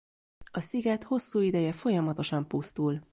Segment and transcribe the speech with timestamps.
[0.51, 3.01] A sziget hosszú ideje folyamatosan pusztul.